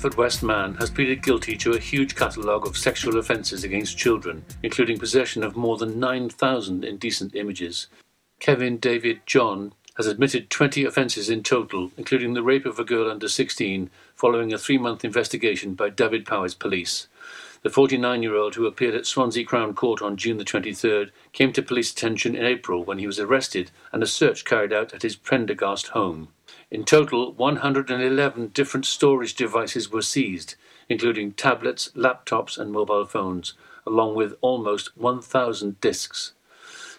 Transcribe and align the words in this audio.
Haverfordwest 0.00 0.42
man 0.42 0.76
has 0.76 0.88
pleaded 0.88 1.22
guilty 1.22 1.58
to 1.58 1.72
a 1.72 1.78
huge 1.78 2.16
catalogue 2.16 2.66
of 2.66 2.74
sexual 2.74 3.18
offences 3.18 3.64
against 3.64 3.98
children, 3.98 4.42
including 4.62 4.98
possession 4.98 5.44
of 5.44 5.56
more 5.58 5.76
than 5.76 6.00
9,000 6.00 6.86
indecent 6.86 7.34
images. 7.36 7.86
Kevin 8.38 8.78
David 8.78 9.20
John 9.26 9.74
has 9.98 10.06
admitted 10.06 10.48
20 10.48 10.86
offences 10.86 11.28
in 11.28 11.42
total, 11.42 11.90
including 11.98 12.32
the 12.32 12.42
rape 12.42 12.64
of 12.64 12.78
a 12.78 12.84
girl 12.84 13.10
under 13.10 13.28
16, 13.28 13.90
following 14.16 14.54
a 14.54 14.58
three 14.58 14.78
month 14.78 15.04
investigation 15.04 15.74
by 15.74 15.90
Dyfed-Powys 15.90 16.54
Police. 16.54 17.06
The 17.60 17.68
49 17.68 18.22
year 18.22 18.36
old 18.36 18.54
who 18.54 18.64
appeared 18.64 18.94
at 18.94 19.04
Swansea 19.04 19.44
Crown 19.44 19.74
Court 19.74 20.00
on 20.00 20.16
June 20.16 20.38
the 20.38 20.46
23rd 20.46 21.10
came 21.34 21.52
to 21.52 21.60
police 21.60 21.92
attention 21.92 22.34
in 22.34 22.46
April 22.46 22.82
when 22.82 22.98
he 22.98 23.06
was 23.06 23.20
arrested 23.20 23.70
and 23.92 24.02
a 24.02 24.06
search 24.06 24.46
carried 24.46 24.72
out 24.72 24.94
at 24.94 25.02
his 25.02 25.14
Prendergast 25.14 25.88
home. 25.88 26.28
In 26.70 26.84
total, 26.84 27.32
111 27.32 28.48
different 28.48 28.86
storage 28.86 29.34
devices 29.34 29.90
were 29.90 30.02
seized, 30.02 30.54
including 30.88 31.32
tablets, 31.32 31.90
laptops, 31.96 32.56
and 32.56 32.70
mobile 32.70 33.04
phones, 33.04 33.54
along 33.84 34.14
with 34.14 34.36
almost 34.40 34.96
1,000 34.96 35.80
disks. 35.80 36.32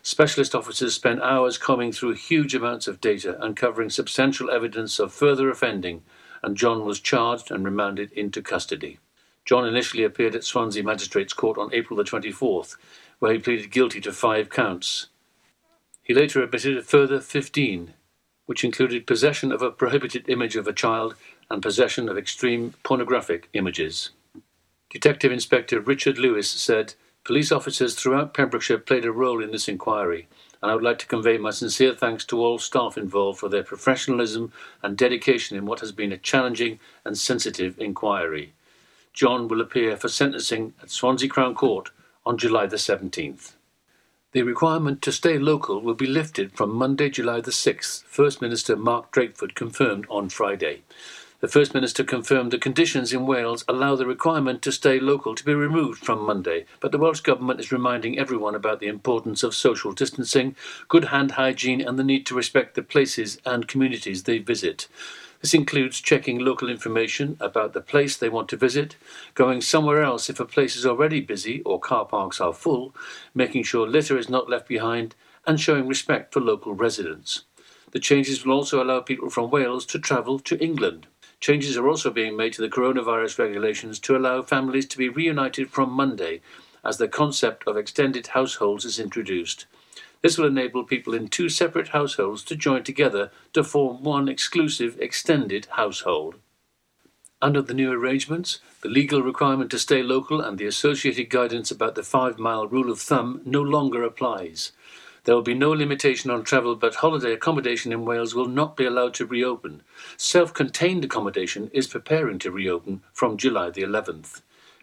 Specialist 0.03 0.53
officers 0.53 0.95
spent 0.95 1.21
hours 1.21 1.57
combing 1.57 1.93
through 1.93 2.13
huge 2.13 2.53
amounts 2.53 2.87
of 2.87 2.99
data, 2.99 3.37
uncovering 3.39 3.89
substantial 3.89 4.49
evidence 4.49 4.99
of 4.99 5.13
further 5.13 5.49
offending, 5.49 6.03
and 6.43 6.57
John 6.57 6.83
was 6.83 6.99
charged 6.99 7.49
and 7.49 7.63
remanded 7.63 8.11
into 8.11 8.41
custody. 8.41 8.99
John 9.45 9.65
initially 9.65 10.03
appeared 10.03 10.35
at 10.35 10.43
Swansea 10.43 10.83
Magistrates 10.83 11.33
Court 11.33 11.57
on 11.57 11.73
April 11.73 11.95
the 11.95 12.03
24th, 12.03 12.75
where 13.19 13.31
he 13.31 13.39
pleaded 13.39 13.71
guilty 13.71 14.01
to 14.01 14.11
five 14.11 14.49
counts. 14.49 15.07
He 16.03 16.13
later 16.13 16.43
admitted 16.43 16.77
a 16.77 16.81
further 16.81 17.21
15, 17.21 17.93
which 18.51 18.65
included 18.65 19.07
possession 19.07 19.49
of 19.49 19.61
a 19.61 19.71
prohibited 19.71 20.27
image 20.27 20.57
of 20.57 20.67
a 20.67 20.73
child 20.73 21.15
and 21.49 21.61
possession 21.61 22.09
of 22.09 22.17
extreme 22.17 22.73
pornographic 22.83 23.47
images. 23.53 24.09
Detective 24.89 25.31
Inspector 25.31 25.79
Richard 25.79 26.17
Lewis 26.17 26.49
said, 26.49 26.95
Police 27.23 27.49
officers 27.49 27.95
throughout 27.95 28.33
Pembrokeshire 28.33 28.77
played 28.77 29.05
a 29.05 29.11
role 29.13 29.41
in 29.41 29.51
this 29.51 29.69
inquiry, 29.69 30.27
and 30.61 30.69
I 30.69 30.75
would 30.75 30.83
like 30.83 30.99
to 30.99 31.07
convey 31.07 31.37
my 31.37 31.51
sincere 31.51 31.93
thanks 31.93 32.25
to 32.25 32.41
all 32.41 32.59
staff 32.59 32.97
involved 32.97 33.39
for 33.39 33.47
their 33.47 33.63
professionalism 33.63 34.51
and 34.83 34.97
dedication 34.97 35.55
in 35.55 35.65
what 35.65 35.79
has 35.79 35.93
been 35.93 36.11
a 36.11 36.17
challenging 36.17 36.77
and 37.05 37.17
sensitive 37.17 37.79
inquiry. 37.79 38.51
John 39.13 39.47
will 39.47 39.61
appear 39.61 39.95
for 39.95 40.09
sentencing 40.09 40.73
at 40.83 40.91
Swansea 40.91 41.29
Crown 41.29 41.55
Court 41.55 41.89
on 42.25 42.37
July 42.37 42.65
the 42.65 42.75
17th. 42.75 43.53
The 44.33 44.43
requirement 44.43 45.01
to 45.01 45.11
stay 45.11 45.37
local 45.37 45.81
will 45.81 45.93
be 45.93 46.07
lifted 46.07 46.53
from 46.53 46.73
Monday, 46.73 47.09
July 47.09 47.41
the 47.41 47.51
6th, 47.51 48.05
First 48.05 48.41
Minister 48.41 48.77
Mark 48.77 49.11
Drakeford 49.11 49.55
confirmed 49.55 50.05
on 50.09 50.29
Friday. 50.29 50.83
The 51.41 51.49
First 51.49 51.73
Minister 51.73 52.05
confirmed 52.05 52.51
the 52.51 52.57
conditions 52.57 53.11
in 53.11 53.25
Wales 53.25 53.65
allow 53.67 53.97
the 53.97 54.05
requirement 54.05 54.61
to 54.61 54.71
stay 54.71 55.01
local 55.01 55.35
to 55.35 55.43
be 55.43 55.53
removed 55.53 56.05
from 56.05 56.25
Monday, 56.25 56.65
but 56.79 56.93
the 56.93 56.97
Welsh 56.97 57.19
Government 57.19 57.59
is 57.59 57.73
reminding 57.73 58.17
everyone 58.17 58.55
about 58.55 58.79
the 58.79 58.87
importance 58.87 59.43
of 59.43 59.53
social 59.53 59.91
distancing, 59.91 60.55
good 60.87 61.05
hand 61.05 61.31
hygiene, 61.31 61.81
and 61.81 61.99
the 61.99 62.03
need 62.03 62.25
to 62.27 62.35
respect 62.35 62.75
the 62.75 62.83
places 62.83 63.37
and 63.45 63.67
communities 63.67 64.23
they 64.23 64.37
visit. 64.37 64.87
This 65.41 65.55
includes 65.55 65.99
checking 65.99 66.37
local 66.37 66.69
information 66.69 67.35
about 67.39 67.73
the 67.73 67.81
place 67.81 68.15
they 68.15 68.29
want 68.29 68.47
to 68.49 68.57
visit, 68.57 68.95
going 69.33 69.59
somewhere 69.59 70.03
else 70.03 70.29
if 70.29 70.39
a 70.39 70.45
place 70.45 70.75
is 70.75 70.85
already 70.85 71.19
busy 71.19 71.63
or 71.63 71.79
car 71.79 72.05
parks 72.05 72.39
are 72.39 72.53
full, 72.53 72.95
making 73.33 73.63
sure 73.63 73.87
litter 73.87 74.19
is 74.19 74.29
not 74.29 74.49
left 74.49 74.67
behind, 74.67 75.15
and 75.47 75.59
showing 75.59 75.87
respect 75.87 76.31
for 76.31 76.41
local 76.41 76.75
residents. 76.75 77.45
The 77.91 77.99
changes 77.99 78.45
will 78.45 78.53
also 78.53 78.83
allow 78.83 79.01
people 79.01 79.31
from 79.31 79.49
Wales 79.49 79.85
to 79.87 79.99
travel 79.99 80.37
to 80.39 80.63
England. 80.63 81.07
Changes 81.39 81.75
are 81.75 81.87
also 81.87 82.11
being 82.11 82.37
made 82.37 82.53
to 82.53 82.61
the 82.61 82.69
coronavirus 82.69 83.39
regulations 83.39 83.97
to 84.01 84.15
allow 84.15 84.43
families 84.43 84.85
to 84.89 84.97
be 84.97 85.09
reunited 85.09 85.71
from 85.71 85.91
Monday 85.91 86.41
as 86.85 86.97
the 86.97 87.07
concept 87.07 87.67
of 87.67 87.77
extended 87.77 88.27
households 88.27 88.85
is 88.85 88.99
introduced. 88.99 89.65
This 90.21 90.37
will 90.37 90.47
enable 90.47 90.83
people 90.83 91.13
in 91.13 91.27
two 91.27 91.49
separate 91.49 91.89
households 91.89 92.43
to 92.43 92.55
join 92.55 92.83
together 92.83 93.31
to 93.53 93.63
form 93.63 94.03
one 94.03 94.29
exclusive 94.29 94.99
extended 94.99 95.67
household. 95.71 96.35
Under 97.41 97.61
the 97.61 97.73
new 97.73 97.91
arrangements, 97.91 98.59
the 98.81 98.89
legal 98.89 99.23
requirement 99.23 99.71
to 99.71 99.79
stay 99.79 100.03
local 100.03 100.39
and 100.39 100.59
the 100.59 100.67
associated 100.67 101.31
guidance 101.31 101.71
about 101.71 101.95
the 101.95 102.03
five 102.03 102.37
mile 102.37 102.67
rule 102.67 102.91
of 102.91 102.99
thumb 102.99 103.41
no 103.45 103.61
longer 103.61 104.03
applies. 104.03 104.71
There 105.23 105.33
will 105.33 105.41
be 105.41 105.55
no 105.55 105.71
limitation 105.71 106.29
on 106.29 106.43
travel, 106.43 106.75
but 106.75 106.95
holiday 106.95 107.33
accommodation 107.33 107.91
in 107.91 108.05
Wales 108.05 108.35
will 108.35 108.47
not 108.47 108.75
be 108.75 108.85
allowed 108.85 109.15
to 109.15 109.25
reopen. 109.25 109.81
Self 110.17 110.53
contained 110.53 111.03
accommodation 111.03 111.71
is 111.73 111.87
preparing 111.87 112.37
to 112.39 112.51
reopen 112.51 113.01
from 113.13 113.37
July 113.37 113.71
the 113.71 113.83
11th. 113.83 114.41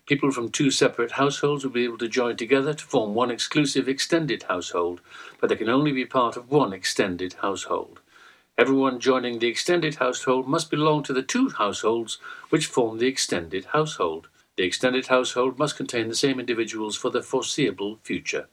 People 0.08 0.32
from 0.32 0.48
two 0.48 0.70
separate 0.70 1.12
households 1.12 1.64
will 1.64 1.70
be 1.70 1.84
able 1.84 1.98
to 1.98 2.08
join 2.08 2.34
together 2.34 2.72
to 2.72 2.84
form 2.86 3.12
one 3.12 3.30
exclusive 3.30 3.91
extended 3.91 4.44
household, 4.44 5.02
but 5.38 5.50
they 5.50 5.56
can 5.56 5.69
only 5.69 5.92
be 5.92 6.06
part 6.06 6.34
of 6.34 6.50
one 6.50 6.72
extended 6.72 7.34
household. 7.42 8.00
Everyone 8.56 9.00
joining 9.00 9.38
the 9.38 9.48
extended 9.48 9.96
household 9.96 10.48
must 10.48 10.70
belong 10.70 11.02
to 11.02 11.12
the 11.12 11.22
two 11.22 11.50
households 11.50 12.16
which 12.48 12.64
form 12.64 12.96
the 12.96 13.06
extended 13.06 13.66
household. 13.66 14.28
The 14.56 14.62
extended 14.62 15.08
household 15.08 15.58
must 15.58 15.76
contain 15.76 16.08
the 16.08 16.14
same 16.14 16.40
individuals 16.40 16.96
for 16.96 17.10
the 17.10 17.22
foreseeable 17.22 17.98
future. 18.02 18.48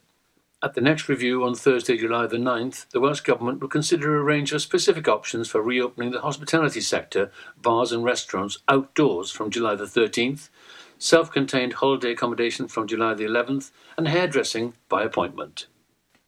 At 0.61 0.73
the 0.73 0.81
next 0.81 1.07
review 1.07 1.43
on 1.45 1.55
Thursday, 1.55 1.95
July 1.95 2.27
the 2.27 2.37
9th, 2.37 2.89
the 2.89 2.99
Welsh 2.99 3.21
Government 3.21 3.61
will 3.61 3.69
consider 3.69 4.17
a 4.17 4.23
range 4.23 4.51
of 4.51 4.61
specific 4.61 5.07
options 5.07 5.47
for 5.47 5.61
reopening 5.61 6.11
the 6.11 6.21
hospitality 6.21 6.81
sector, 6.81 7.31
bars 7.61 7.93
and 7.93 8.03
restaurants 8.03 8.59
outdoors 8.67 9.31
from 9.31 9.51
July 9.51 9.75
the 9.75 9.85
13th, 9.85 10.49
self 10.97 11.31
contained 11.31 11.73
holiday 11.73 12.11
accommodation 12.11 12.67
from 12.67 12.87
July 12.87 13.13
the 13.13 13.25
11th, 13.25 13.71
and 13.97 14.07
hairdressing 14.07 14.73
by 14.89 15.03
appointment. 15.03 15.67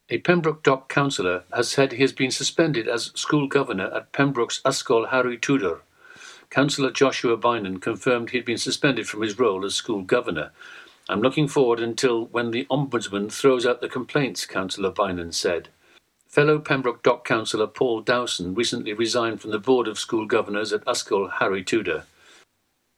A 0.09 0.19
Pembroke 0.19 0.63
Dock 0.63 0.89
councillor 0.89 1.43
has 1.53 1.69
said 1.69 1.91
he 1.91 2.01
has 2.01 2.13
been 2.13 2.31
suspended 2.31 2.87
as 2.87 3.11
school 3.15 3.47
governor 3.47 3.91
at 3.93 4.11
Pembroke's 4.13 4.61
Ysgol 4.65 5.09
Harri 5.09 5.39
Tudur. 5.39 5.81
Councillor 6.49 6.91
Joshua 6.91 7.37
Beynon 7.37 7.81
confirmed 7.81 8.29
he 8.29 8.37
had 8.37 8.45
been 8.45 8.57
suspended 8.57 9.07
from 9.07 9.21
his 9.21 9.37
role 9.37 9.65
as 9.65 9.75
school 9.75 10.01
governor, 10.01 10.51
I'm 11.09 11.21
looking 11.21 11.47
forward 11.47 11.79
until 11.79 12.25
when 12.25 12.51
the 12.51 12.65
Ombudsman 12.65 13.31
throws 13.31 13.65
out 13.65 13.79
the 13.79 13.87
complaints, 13.87 14.45
Councillor 14.45 14.91
Beynon 14.91 15.33
said. 15.33 15.69
Fellow 16.27 16.59
Pembroke 16.59 17.01
Dock 17.01 17.23
Councillor 17.23 17.67
Paul 17.67 18.01
Dowson 18.01 18.53
recently 18.53 18.91
resigned 18.91 19.39
from 19.39 19.51
the 19.51 19.59
Board 19.59 19.87
of 19.87 19.97
School 19.97 20.25
Governors 20.25 20.73
at 20.73 20.83
Ysgol 20.85 21.31
Harri 21.31 21.63
Tudur. 21.63 22.03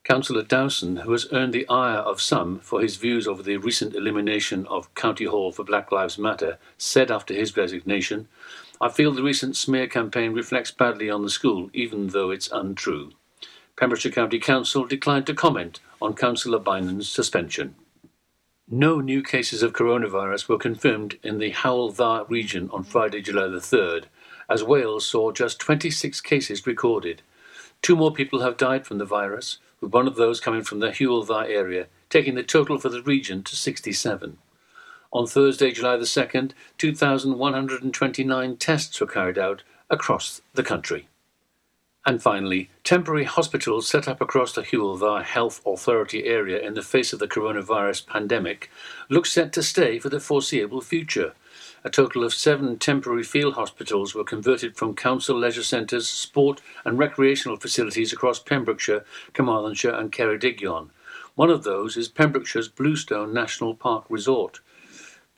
Councillor 0.10 0.42
Dowson, 0.42 0.96
who 0.96 1.12
has 1.12 1.28
earned 1.32 1.54
the 1.54 1.70
ire 1.70 2.00
of 2.00 2.20
some 2.20 2.58
for 2.62 2.82
his 2.82 2.96
views 2.96 3.28
over 3.28 3.44
the 3.44 3.58
recent 3.58 3.94
elimination 3.94 4.66
of 4.66 4.92
County 4.96 5.26
Hall 5.26 5.52
for 5.52 5.64
Black 5.64 5.92
Lives 5.92 6.18
Matter, 6.18 6.58
said 6.80 7.12
after 7.12 7.32
his 7.32 7.56
resignation, 7.56 8.28
I 8.82 8.90
feel 8.90 9.12
the 9.12 9.22
recent 9.22 9.56
smear 9.56 9.86
campaign 9.86 10.34
reflects 10.34 10.72
badly 10.72 11.12
on 11.12 11.22
the 11.22 11.30
school, 11.30 11.70
even 11.74 12.08
though 12.08 12.32
it's 12.32 12.50
untrue. 12.52 13.12
Pembrokeshire 13.76 14.12
County 14.12 14.40
Council 14.40 14.84
declined 14.84 15.28
to 15.28 15.36
comment 15.36 15.80
on 16.02 16.16
Councillor 16.16 16.58
Beynon's 16.58 17.08
suspension. 17.08 17.76
No 18.68 19.02
new 19.02 19.22
cases 19.22 19.62
of 19.62 19.74
coronavirus 19.74 20.50
were 20.50 20.58
confirmed 20.58 21.20
in 21.22 21.38
the 21.38 21.52
Hywel 21.52 21.96
Dda 21.96 22.28
region 22.28 22.68
on 22.74 22.84
Friday, 22.84 23.22
July 23.22 23.48
the 23.48 23.60
3rd, 23.60 24.06
as 24.50 24.64
Wales 24.64 25.06
saw 25.06 25.32
just 25.32 25.60
26 25.60 26.20
cases 26.22 26.66
recorded. 26.66 27.22
Two 27.84 27.96
more 27.96 28.12
people 28.12 28.42
have 28.42 28.58
died 28.58 28.88
from 28.88 28.98
the 28.98 29.06
virus, 29.06 29.60
with 29.82 29.94
one 29.94 30.08
of 30.08 30.16
those 30.16 30.40
coming 30.40 30.64
from 30.64 30.80
the 30.80 30.90
Hywel 30.90 31.26
Dda 31.26 31.50
area, 31.50 31.88
taking 32.10 32.36
the 32.36 32.44
total 32.44 32.78
for 32.78 32.90
the 32.90 33.02
region 33.02 33.44
to 33.44 33.56
67. 33.56 34.38
On 35.12 35.26
Thursday, 35.26 35.72
July 35.72 35.98
the 35.98 36.06
2nd, 36.06 36.52
2,129 36.78 38.58
tests 38.58 39.00
were 39.00 39.08
carried 39.08 39.38
out 39.38 39.64
across 39.90 40.42
the 40.54 40.64
country. 40.64 41.08
And 42.06 42.22
finally, 42.22 42.70
temporary 42.84 43.26
hospitals 43.26 43.88
set 43.88 44.08
up 44.08 44.22
across 44.22 44.54
the 44.54 44.62
Hywel 44.62 45.00
Dda 45.00 45.24
Health 45.24 45.62
Authority 45.66 46.26
area 46.26 46.60
in 46.60 46.74
the 46.74 46.82
face 46.82 47.12
of 47.12 47.20
the 47.20 47.28
coronavirus 47.28 48.08
pandemic 48.08 48.70
look 49.10 49.26
set 49.26 49.52
to 49.54 49.64
stay 49.64 50.00
for 50.00 50.10
the 50.10 50.20
foreseeable 50.20 50.82
future. 50.82 51.34
A 51.82 51.90
total 51.90 52.26
of 52.26 52.34
seven 52.34 52.78
temporary 52.78 53.24
field 53.24 53.54
hospitals 53.54 54.14
were 54.14 54.26
converted 54.26 54.76
from 54.76 54.96
council 54.96 55.40
leisure 55.40 55.64
centres, 55.64 56.10
sport 56.10 56.62
and 56.84 57.00
recreational 57.00 57.56
facilities 57.56 58.12
across 58.12 58.38
Pembrokeshire, 58.38 59.06
Carmarthenshire 59.34 59.94
and 59.94 60.12
Ceredigion. 60.12 60.90
One 61.36 61.50
of 61.50 61.64
those 61.64 61.96
is 61.96 62.10
Pembrokeshire's 62.10 62.68
Bluestone 62.68 63.34
National 63.34 63.74
Park 63.76 64.04
Resort. 64.10 64.60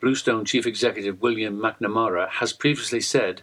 Bluestone 0.00 0.44
Chief 0.44 0.66
Executive 0.66 1.22
William 1.22 1.60
McNamara 1.60 2.28
has 2.28 2.52
previously 2.52 3.00
said 3.00 3.42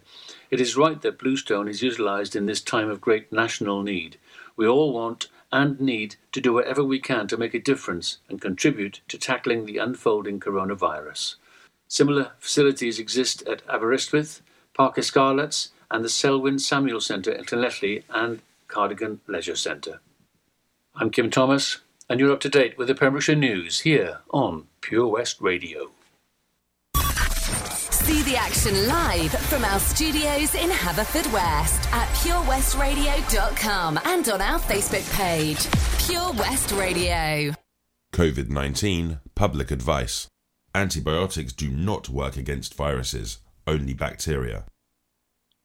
it 0.52 0.60
is 0.60 0.76
right 0.76 1.02
that 1.02 1.18
Bluestone 1.20 1.70
is 1.70 1.82
utilised 1.82 2.36
in 2.36 2.48
this 2.48 2.60
time 2.60 2.90
of 2.90 3.00
great 3.00 3.32
national 3.32 3.82
need. 3.82 4.18
We 4.58 4.68
all 4.68 4.92
want 4.92 5.30
and 5.54 5.80
need 5.80 6.18
to 6.34 6.42
do 6.42 6.52
whatever 6.52 6.84
we 6.84 7.00
can 7.00 7.28
to 7.30 7.38
make 7.38 7.54
a 7.54 7.60
difference 7.60 8.18
and 8.28 8.42
contribute 8.42 9.00
to 9.08 9.18
tackling 9.18 9.66
the 9.66 9.78
unfolding 9.78 10.42
coronavirus. 10.42 11.36
Similar 11.90 12.32
facilities 12.38 13.00
exist 13.00 13.42
at 13.48 13.64
Aberystwyth, 13.68 14.42
Parc 14.76 14.96
y 14.98 15.02
Scarlets, 15.02 15.70
and 15.90 16.06
the 16.06 16.10
Selwyn 16.10 16.60
Samuel 16.60 17.02
Centre 17.02 17.34
at 17.34 17.48
Llanelli 17.48 18.04
and 18.12 18.42
Cardigan 18.68 19.22
Leisure 19.28 19.56
Centre. 19.56 20.00
I'm 20.96 21.10
Kim 21.10 21.32
Thomas, 21.32 21.80
and 22.08 22.20
you're 22.20 22.32
up 22.32 22.42
to 22.42 22.50
date 22.50 22.78
with 22.78 22.90
the 22.90 22.96
Pembrokeshire 22.96 23.36
News 23.36 23.80
here 23.80 24.20
on 24.30 24.68
Pure 24.82 25.08
West 25.08 25.42
Radio. 25.42 25.90
See 26.96 28.22
the 28.22 28.36
action 28.38 28.88
live 28.88 29.32
from 29.32 29.66
our 29.66 29.80
studios 29.80 30.54
in 30.54 30.70
Haverfordwest 30.70 31.92
at 31.92 32.08
purewestradio.com 32.18 34.00
and 34.06 34.30
on 34.30 34.42
our 34.42 34.60
Facebook 34.60 35.12
page, 35.16 35.68
Pure 36.08 36.34
West 36.34 36.72
Radio. 36.72 37.56
COVID 38.14 38.50
19 38.50 39.20
Public 39.34 39.72
Advice 39.72 40.28
Antibiotics 40.76 41.52
do 41.52 41.70
not 41.72 42.10
work 42.10 42.38
against 42.38 42.76
viruses, 42.76 43.40
only 43.66 43.94
bacteria. 43.94 44.66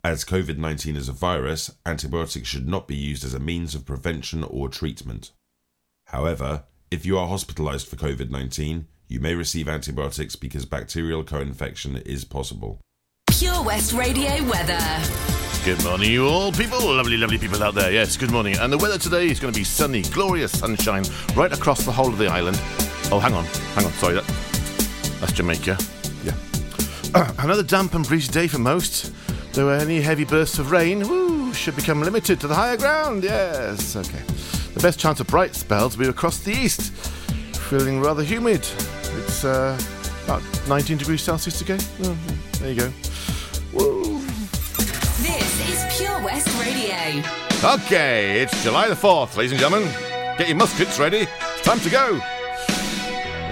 As 0.02 0.24
COVID 0.24 0.56
19 0.56 0.96
is 0.96 1.08
a 1.08 1.12
virus, 1.12 1.70
antibiotics 1.84 2.48
should 2.48 2.66
not 2.66 2.88
be 2.88 2.96
used 2.96 3.24
as 3.24 3.34
a 3.34 3.40
means 3.40 3.74
of 3.74 3.84
prevention 3.84 4.44
or 4.44 4.68
treatment. 4.68 5.32
However, 6.06 6.64
if 6.90 7.04
you 7.04 7.18
are 7.18 7.28
hospitalized 7.28 7.86
for 7.86 7.96
COVID 7.96 8.30
19, 8.30 8.86
you 9.06 9.20
may 9.20 9.34
receive 9.34 9.68
antibiotics 9.68 10.36
because 10.36 10.64
bacterial 10.64 11.22
co 11.22 11.38
infection 11.40 11.98
is 11.98 12.24
possible. 12.24 12.80
Pure 13.30 13.62
West 13.62 13.92
Radio 13.92 14.42
weather. 14.44 14.80
Good 15.64 15.82
morning, 15.84 16.12
you 16.12 16.26
all 16.26 16.52
people. 16.52 16.80
Lovely, 16.80 17.18
lovely 17.18 17.38
people 17.38 17.62
out 17.62 17.74
there. 17.74 17.92
Yes, 17.92 18.16
good 18.16 18.30
morning. 18.30 18.56
And 18.58 18.72
the 18.72 18.78
weather 18.78 18.98
today 18.98 19.28
is 19.28 19.38
going 19.40 19.52
to 19.52 19.58
be 19.58 19.64
sunny, 19.64 20.02
glorious 20.02 20.58
sunshine 20.58 21.04
right 21.34 21.52
across 21.52 21.84
the 21.84 21.92
whole 21.92 22.08
of 22.08 22.18
the 22.18 22.28
island. 22.28 22.58
Oh, 23.10 23.18
hang 23.18 23.34
on, 23.34 23.44
hang 23.74 23.84
on. 23.84 23.92
Sorry, 23.92 24.14
that, 24.14 24.24
that's 25.20 25.32
Jamaica. 25.32 25.78
Yeah. 26.22 27.32
another 27.38 27.62
damp 27.62 27.94
and 27.94 28.06
breezy 28.06 28.32
day 28.32 28.48
for 28.48 28.58
most. 28.58 29.12
Though 29.52 29.68
any 29.68 30.00
heavy 30.00 30.24
bursts 30.24 30.58
of 30.58 30.72
rain 30.72 31.08
woo, 31.08 31.52
should 31.54 31.76
become 31.76 32.02
limited 32.02 32.40
to 32.40 32.48
the 32.48 32.54
higher 32.54 32.76
ground. 32.76 33.22
Yes, 33.22 33.94
okay. 33.94 34.22
The 34.74 34.80
best 34.80 34.98
chance 34.98 35.20
of 35.20 35.28
bright 35.28 35.54
spells 35.54 35.96
will 35.96 36.06
be 36.06 36.10
across 36.10 36.40
the 36.40 36.52
east. 36.52 36.92
Feeling 37.70 38.00
rather 38.00 38.24
humid. 38.24 38.66
It's 39.18 39.44
uh, 39.44 39.78
about 40.24 40.42
19 40.68 40.98
degrees 40.98 41.22
Celsius 41.22 41.58
today. 41.58 41.78
Oh, 42.02 42.18
there 42.58 42.72
you 42.72 42.80
go. 42.80 42.92
Woo. 43.72 44.18
This 45.22 45.70
is 45.70 45.96
Pure 45.96 46.22
West 46.24 46.48
Radio. 46.60 47.22
Okay, 47.64 48.40
it's 48.40 48.62
July 48.64 48.88
the 48.88 48.94
4th, 48.94 49.36
ladies 49.36 49.52
and 49.52 49.60
gentlemen. 49.60 49.88
Get 50.36 50.48
your 50.48 50.56
muskets 50.56 50.98
ready. 50.98 51.28
It's 51.28 51.62
time 51.62 51.78
to 51.80 51.90
go. 51.90 52.20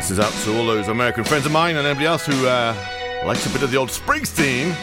This 0.03 0.11
is 0.11 0.19
out 0.19 0.33
to 0.33 0.59
all 0.59 0.67
those 0.67 0.89
American 0.89 1.23
friends 1.23 1.47
of 1.47 1.53
mine 1.53 1.77
and 1.77 1.87
anybody 1.87 2.07
else 2.07 2.27
who 2.27 2.45
uh, 2.45 2.75
likes 3.25 3.47
a 3.47 3.51
bit 3.51 3.63
of 3.63 3.71
the 3.71 3.77
old 3.77 3.89
Springsteen. 3.89 4.75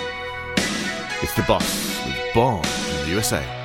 It's 1.21 1.35
the 1.35 1.43
boss 1.45 2.05
with 2.05 2.33
Born 2.33 2.63
in 2.63 3.01
the 3.01 3.09
USA. 3.09 3.58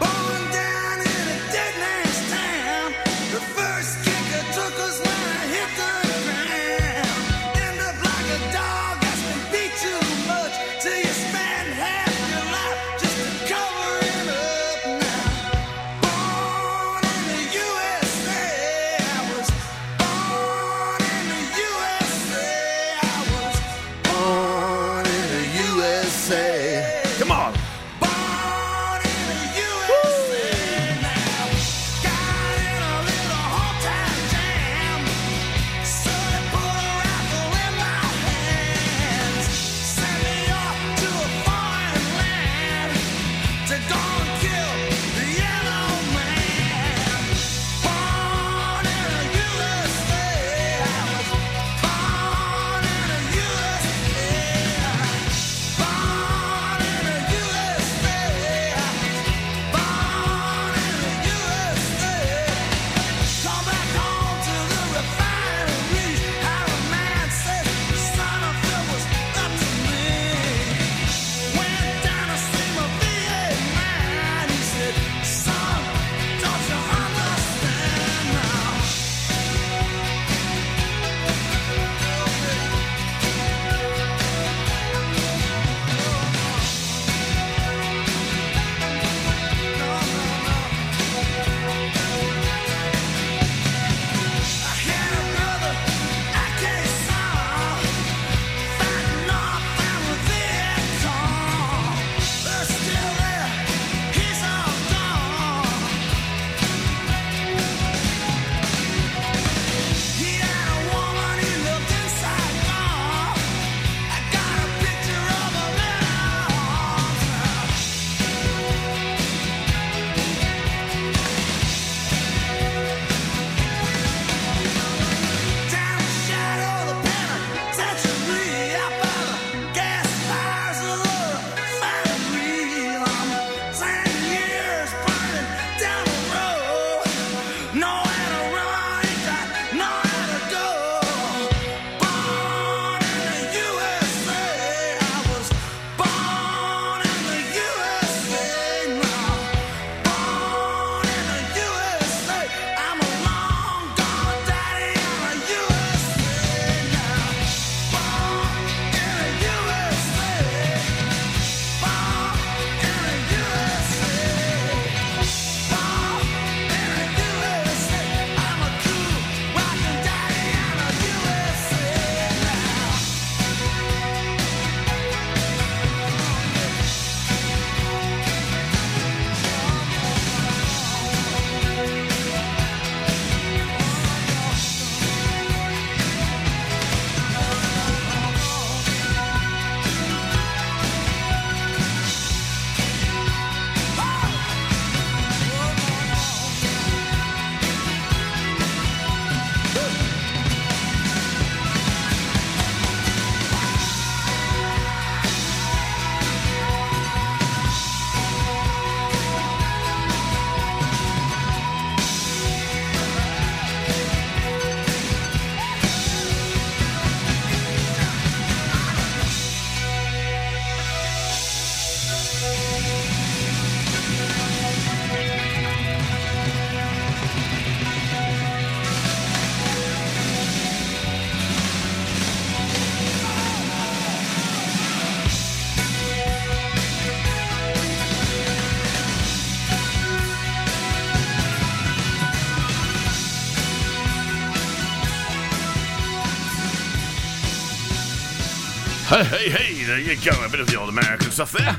Hey, 249.15 249.23
hey, 249.23 249.49
hey, 249.49 249.85
there 249.85 250.01
you 250.01 250.17
go. 250.17 250.33
A 250.45 250.49
bit 250.49 250.59
of 250.59 250.67
the 250.67 250.77
old 250.77 250.89
American 250.89 251.31
stuff 251.31 251.53
there. 251.53 251.79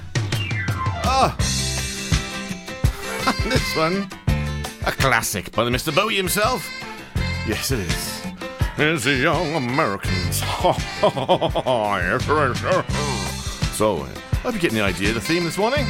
Oh. 1.03 1.35
This 3.49 3.75
one, 3.75 4.07
a 4.85 4.91
classic 4.93 5.51
by 5.51 5.65
the 5.65 5.69
Mr. 5.69 5.93
Bowie 5.93 6.15
himself. 6.15 6.65
Yes, 7.45 7.71
it 7.71 7.79
is. 7.79 8.23
It's 8.77 9.03
the 9.03 9.15
Young 9.15 9.53
Americans. 9.53 10.37
so, 13.73 13.97
uh, 13.97 14.07
I 14.31 14.35
hope 14.37 14.53
you're 14.53 14.61
getting 14.61 14.77
the 14.77 14.83
idea 14.83 15.09
of 15.09 15.15
the 15.15 15.21
theme 15.21 15.43
this 15.43 15.57
morning. 15.57 15.85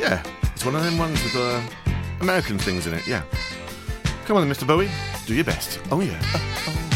Yeah, 0.00 0.24
it's 0.52 0.64
one 0.64 0.74
of 0.74 0.82
them 0.82 0.98
ones 0.98 1.22
with 1.22 1.36
uh, 1.36 1.62
American 2.20 2.58
things 2.58 2.88
in 2.88 2.94
it, 2.94 3.06
yeah. 3.06 3.22
Come 4.26 4.38
on, 4.38 4.50
Mr. 4.50 4.66
Bowie, 4.66 4.90
do 5.24 5.36
your 5.36 5.44
best. 5.44 5.78
Oh, 5.92 6.00
yeah. 6.00 6.20
Oh, 6.34 6.42
oh 6.66 6.88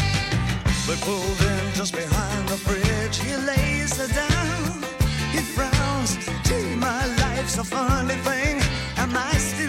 she 3.13 3.35
lays 3.35 3.97
her 3.97 4.07
down. 4.07 4.83
He 5.31 5.39
frowns, 5.55 6.17
my 6.77 7.05
life's 7.21 7.57
a 7.57 7.63
funny 7.63 8.15
thing. 8.15 8.61
Am 8.97 9.15
I 9.15 9.33
still? 9.37 9.62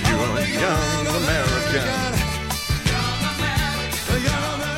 You're 0.10 0.38
a 0.38 0.46
young 0.48 1.08
American. 1.24 2.10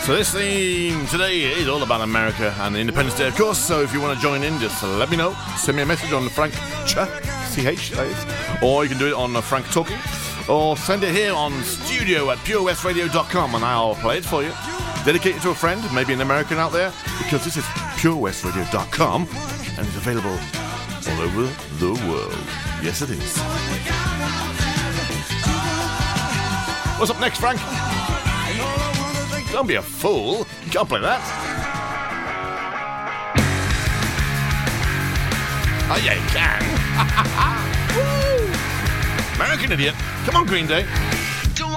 So 0.01 0.15
this 0.15 0.31
theme 0.33 1.05
today 1.07 1.41
is 1.41 1.67
all 1.67 1.83
about 1.83 2.01
America 2.01 2.55
and 2.59 2.75
Independence 2.75 3.17
Day, 3.17 3.27
of 3.27 3.35
course. 3.35 3.59
So 3.59 3.81
if 3.81 3.93
you 3.93 4.01
want 4.01 4.17
to 4.17 4.21
join 4.21 4.43
in, 4.43 4.59
just 4.59 4.81
let 4.83 5.09
me 5.09 5.17
know. 5.17 5.35
Send 5.57 5.77
me 5.77 5.83
a 5.83 5.85
message 5.85 6.11
on 6.11 6.27
Frank 6.29 6.53
Ch, 6.87 6.95
C-H, 7.49 7.93
or 8.63 8.83
you 8.83 8.89
can 8.89 8.97
do 8.97 9.07
it 9.07 9.13
on 9.13 9.39
Frank 9.43 9.69
Talking, 9.71 9.99
or 10.49 10.75
send 10.75 11.03
it 11.03 11.13
here 11.13 11.33
on 11.33 11.63
studio 11.63 12.31
at 12.31 12.39
purewestradio.com 12.39 13.55
and 13.55 13.63
I'll 13.63 13.95
play 13.95 14.17
it 14.17 14.25
for 14.25 14.41
you. 14.41 14.51
Dedicate 15.05 15.35
it 15.35 15.41
to 15.43 15.51
a 15.51 15.55
friend, 15.55 15.81
maybe 15.93 16.13
an 16.13 16.21
American 16.21 16.57
out 16.57 16.71
there, 16.71 16.91
because 17.19 17.43
this 17.45 17.57
is 17.57 17.63
purewestradio.com 18.01 19.27
and 19.77 19.87
it's 19.87 19.97
available 19.97 20.37
all 21.09 21.21
over 21.21 21.45
the 21.77 21.93
world. 22.09 22.60
Yes, 22.83 23.03
it 23.03 23.11
is. 23.11 23.37
What's 26.97 27.11
up 27.11 27.19
next, 27.19 27.39
Frank? 27.39 27.59
Don't 29.51 29.67
be 29.67 29.75
a 29.75 29.81
fool. 29.83 30.47
You 30.65 30.71
can't 30.71 30.89
play 30.89 30.99
that. 31.01 31.21
Oh, 35.91 36.01
yeah, 36.03 36.15
you 36.15 36.27
can. 36.29 36.61
American 39.35 39.71
Idiot. 39.73 39.93
Come 40.25 40.37
on, 40.37 40.47
Green 40.47 40.65
Day. 40.65 40.87
Don't 41.53 41.71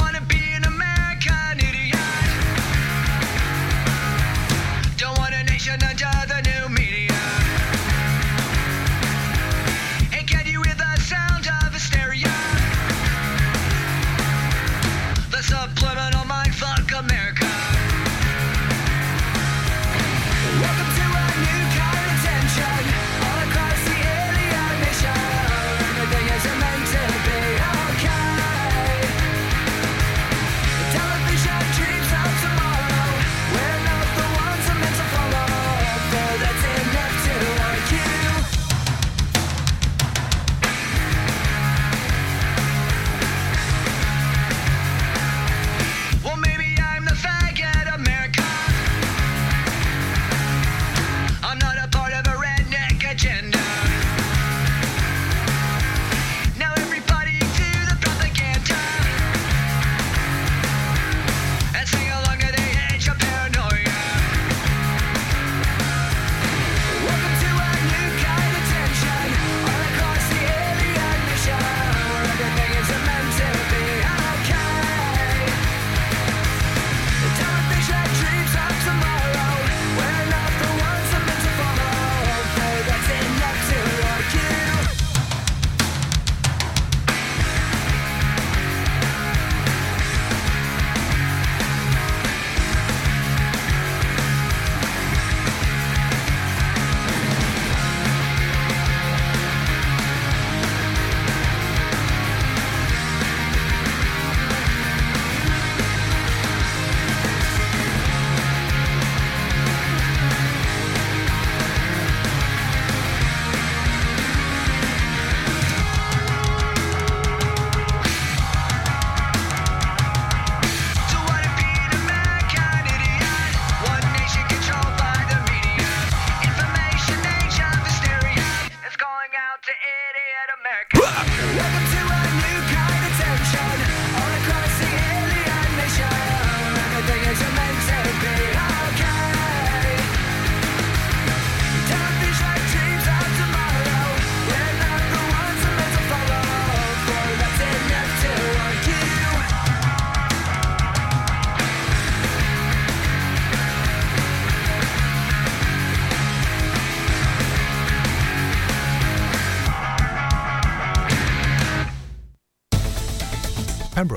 want 5.18 5.34
a 5.34 5.44
nation, 5.44 5.78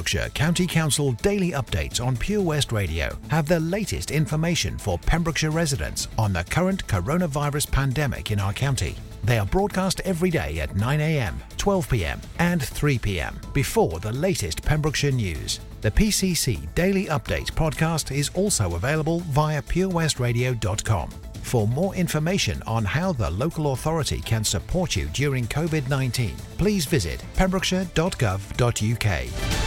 Pembrokeshire 0.07 0.29
County 0.29 0.65
Council 0.65 1.11
daily 1.11 1.51
updates 1.51 2.01
on 2.01 2.15
Pure 2.15 2.41
West 2.41 2.71
Radio 2.71 3.13
have 3.27 3.45
the 3.45 3.59
latest 3.59 4.09
information 4.09 4.77
for 4.77 4.97
Pembrokeshire 4.99 5.51
residents 5.51 6.07
on 6.17 6.31
the 6.31 6.45
current 6.45 6.87
coronavirus 6.87 7.69
pandemic 7.69 8.31
in 8.31 8.39
our 8.39 8.53
county. 8.53 8.95
They 9.25 9.37
are 9.37 9.45
broadcast 9.45 9.99
every 10.05 10.29
day 10.29 10.61
at 10.61 10.75
9am, 10.75 11.33
12pm, 11.57 12.23
and 12.39 12.61
3pm 12.61 13.53
before 13.53 13.99
the 13.99 14.13
latest 14.13 14.61
Pembrokeshire 14.61 15.11
news. 15.11 15.59
The 15.81 15.91
PCC 15.91 16.73
Daily 16.73 17.07
Update 17.07 17.51
podcast 17.51 18.15
is 18.15 18.31
also 18.33 18.75
available 18.75 19.19
via 19.19 19.61
purewestradio.com. 19.61 21.09
For 21.41 21.67
more 21.67 21.93
information 21.95 22.63
on 22.65 22.85
how 22.85 23.11
the 23.11 23.29
local 23.29 23.73
authority 23.73 24.21
can 24.21 24.45
support 24.45 24.95
you 24.95 25.09
during 25.11 25.47
COVID 25.47 25.89
19, 25.89 26.33
please 26.57 26.85
visit 26.85 27.21
pembrokeshire.gov.uk. 27.35 29.66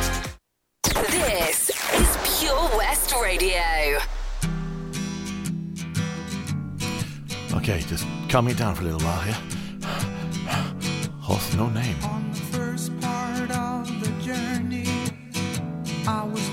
Okay, 7.61 7.81
just 7.81 8.07
calm 8.27 8.45
me 8.45 8.55
down 8.55 8.73
for 8.73 8.81
a 8.81 8.85
little 8.85 8.99
while 9.01 9.21
here. 9.21 9.37
Horse, 11.19 11.53
no 11.53 11.69
name. 11.69 11.95
On 12.05 12.31
the 12.31 12.39
first 12.57 12.99
part 12.99 13.51
of 13.51 13.85
the 14.01 14.09
journey, 14.23 14.87
I 16.07 16.23
was 16.23 16.50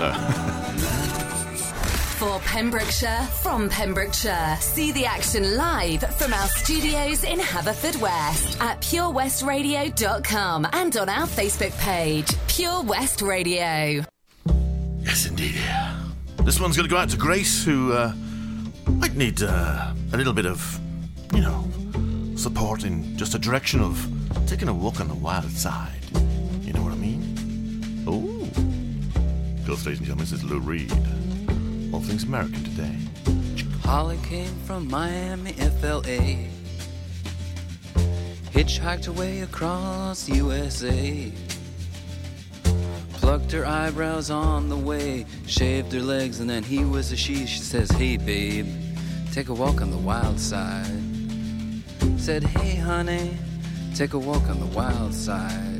No. 0.00 0.12
For 2.20 2.38
Pembrokeshire, 2.40 3.22
from 3.42 3.68
Pembrokeshire. 3.68 4.56
See 4.60 4.92
the 4.92 5.04
action 5.04 5.56
live 5.56 6.02
from 6.16 6.32
our 6.32 6.48
studios 6.48 7.24
in 7.24 7.38
Haverfordwest 7.38 8.60
at 8.60 8.80
purewestradio.com 8.80 10.68
and 10.72 10.96
on 10.96 11.08
our 11.10 11.26
Facebook 11.26 11.78
page, 11.80 12.26
Pure 12.48 12.82
West 12.84 13.20
Radio. 13.20 14.02
Yes, 15.00 15.26
indeed. 15.26 15.58
This 16.44 16.58
one's 16.60 16.76
going 16.76 16.88
to 16.88 16.94
go 16.94 16.98
out 16.98 17.10
to 17.10 17.18
Grace, 17.18 17.62
who 17.62 17.92
uh, 17.92 18.12
might 18.86 19.16
need 19.16 19.42
uh, 19.42 19.92
a 20.12 20.16
little 20.16 20.32
bit 20.34 20.46
of, 20.46 20.80
you 21.34 21.42
know, 21.42 21.68
support 22.36 22.84
in 22.84 23.18
just 23.18 23.34
a 23.34 23.38
direction 23.38 23.80
of 23.80 24.10
taking 24.46 24.68
a 24.68 24.74
walk 24.74 25.00
on 25.00 25.08
the 25.08 25.14
wild 25.14 25.50
side. 25.50 25.99
Girls, 29.70 29.86
ladies 29.86 30.00
and 30.00 30.08
gentlemen, 30.08 30.24
this 30.24 30.32
is 30.32 30.42
Lou 30.42 30.58
Reed. 30.58 30.90
All 31.94 32.00
things 32.00 32.24
American 32.24 32.64
today. 32.64 32.96
Holly 33.84 34.18
came 34.24 34.52
from 34.64 34.88
Miami, 34.88 35.52
FLA. 35.52 36.48
Hitchhiked 38.50 39.06
away 39.06 39.42
across 39.42 40.28
USA. 40.28 41.30
Plucked 43.12 43.52
her 43.52 43.64
eyebrows 43.64 44.28
on 44.28 44.68
the 44.68 44.76
way. 44.76 45.24
Shaved 45.46 45.92
her 45.92 46.00
legs, 46.00 46.40
and 46.40 46.50
then 46.50 46.64
he 46.64 46.84
was 46.84 47.12
a 47.12 47.16
she. 47.16 47.46
She 47.46 47.60
says, 47.60 47.92
Hey, 47.92 48.16
babe, 48.16 48.66
take 49.30 49.50
a 49.50 49.54
walk 49.54 49.80
on 49.82 49.92
the 49.92 49.98
wild 49.98 50.40
side. 50.40 51.00
Said, 52.16 52.42
Hey, 52.42 52.74
honey, 52.74 53.36
take 53.94 54.14
a 54.14 54.18
walk 54.18 54.48
on 54.48 54.58
the 54.58 54.66
wild 54.76 55.14
side. 55.14 55.79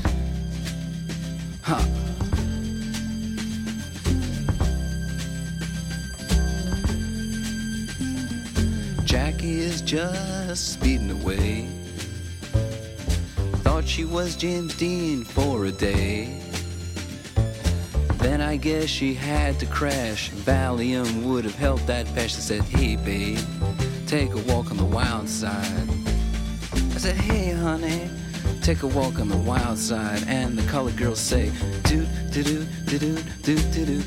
Just 9.91 10.71
speeding 10.71 11.11
away. 11.11 11.67
Thought 13.61 13.85
she 13.85 14.05
was 14.05 14.37
James 14.37 14.73
Dean 14.77 15.25
for 15.25 15.65
a 15.65 15.71
day. 15.73 16.39
Then 18.19 18.39
I 18.39 18.55
guess 18.55 18.87
she 18.87 19.13
had 19.13 19.59
to 19.59 19.65
crash. 19.65 20.31
Valium 20.31 21.23
would 21.23 21.43
have 21.43 21.55
helped 21.55 21.87
that 21.87 22.05
patch. 22.15 22.37
I 22.37 22.39
said, 22.39 22.61
Hey, 22.61 22.95
babe, 22.95 23.39
take 24.07 24.31
a 24.31 24.37
walk 24.53 24.71
on 24.71 24.77
the 24.77 24.85
wild 24.85 25.27
side. 25.27 25.89
I 26.71 26.97
said, 26.97 27.17
Hey, 27.17 27.51
honey, 27.51 28.09
take 28.61 28.83
a 28.83 28.87
walk 28.87 29.19
on 29.19 29.27
the 29.27 29.35
wild 29.35 29.77
side. 29.77 30.23
And 30.25 30.57
the 30.57 30.65
colored 30.71 30.95
girls 30.95 31.19
say, 31.19 31.51
Do, 31.83 32.05
do, 32.31 32.43
do, 32.43 32.65
do, 32.85 32.97
do, 33.41 33.57
do, 33.57 33.57
do, 33.75 34.01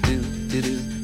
do, 0.48 0.62
do, 0.62 1.03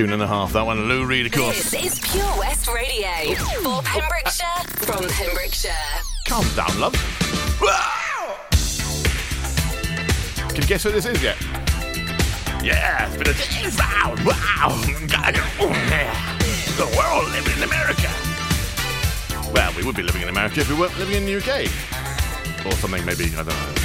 tune 0.00 0.12
and 0.14 0.22
a 0.22 0.26
half. 0.26 0.54
That 0.54 0.64
one, 0.64 0.88
Lou 0.88 1.04
Reed, 1.04 1.26
of 1.26 1.32
course. 1.32 1.70
This 1.70 1.84
is 1.84 1.98
Pure 1.98 2.38
West 2.38 2.66
Radio 2.68 3.34
for 3.60 3.82
Pembrokeshire 3.82 4.64
from 4.78 5.06
Pembrokeshire. 5.06 5.72
Calm 6.26 6.46
down, 6.56 6.80
love. 6.80 6.94
Can 10.48 10.62
you 10.62 10.66
guess 10.66 10.84
who 10.84 10.90
this 10.90 11.04
is 11.04 11.22
yet? 11.22 11.36
Yeah, 12.64 13.08
it's 13.08 13.16
been 13.18 13.28
a 13.28 13.34
day. 13.34 13.68
Wow, 13.78 14.14
wow. 14.24 14.70
The 16.78 16.86
world 16.96 17.30
living 17.32 17.58
in 17.58 17.64
America. 17.64 18.10
Well, 19.52 19.70
we 19.76 19.82
would 19.82 19.96
be 19.96 20.02
living 20.02 20.22
in 20.22 20.30
America 20.30 20.60
if 20.60 20.70
we 20.70 20.80
weren't 20.80 20.98
living 20.98 21.16
in 21.16 21.26
the 21.26 21.36
UK. 21.36 21.68
Or 22.64 22.72
something, 22.72 23.04
maybe, 23.04 23.26
I 23.36 23.42
don't 23.42 23.48
know. 23.48 23.79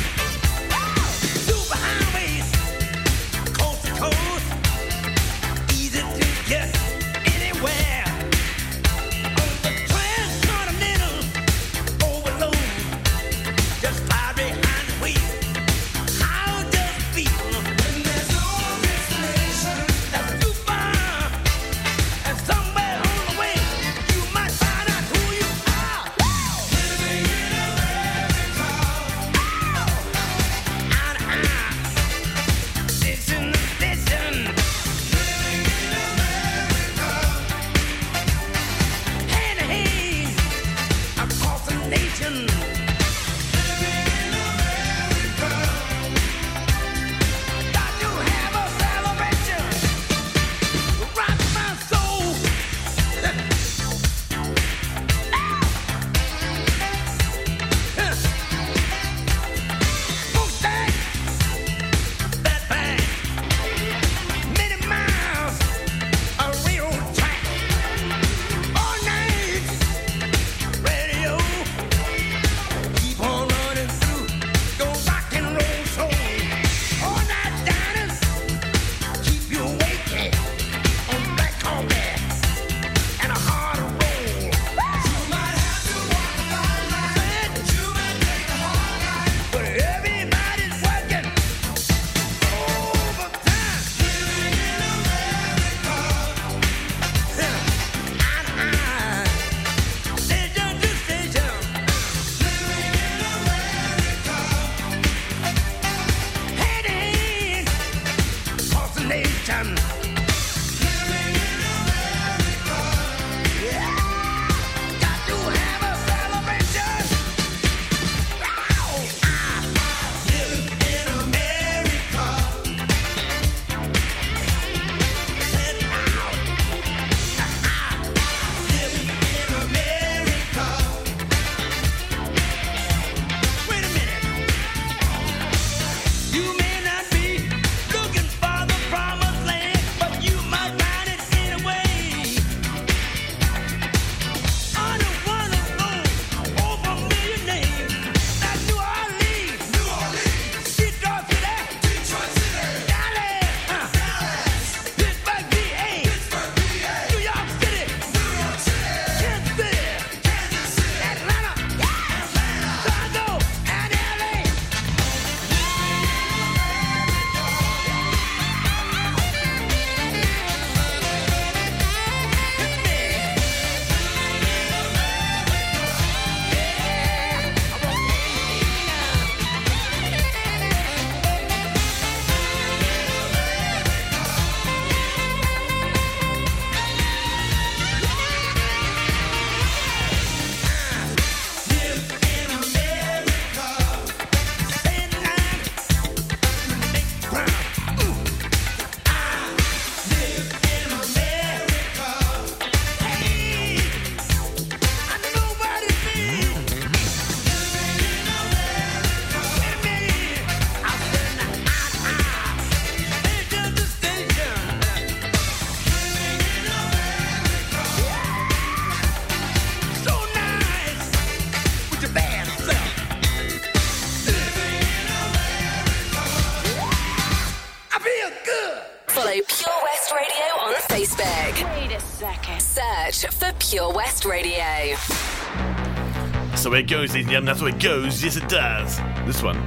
it 236.86 236.90
goes, 236.90 237.10
ladies 237.10 237.26
and 237.26 237.32
gentlemen. 237.32 237.46
That's 237.46 237.60
the 237.60 237.66
way 237.66 237.72
it 237.72 237.80
goes. 237.80 238.24
Yes, 238.24 238.36
it 238.36 238.48
does. 238.48 238.98
This 239.26 239.42
one. 239.42 239.58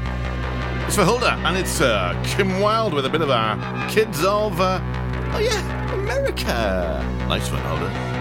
It's 0.86 0.94
for 0.94 1.04
Hulda, 1.04 1.32
and 1.32 1.56
it's 1.56 1.80
uh, 1.80 2.14
Kim 2.24 2.60
Wilde 2.60 2.94
with 2.94 3.06
a 3.06 3.10
bit 3.10 3.22
of 3.22 3.30
our 3.30 3.56
kids 3.88 4.24
of, 4.24 4.60
uh, 4.60 4.80
oh 5.34 5.38
yeah, 5.38 5.94
America. 5.94 7.04
Nice 7.28 7.50
one, 7.50 7.60
Hulda. 7.62 8.17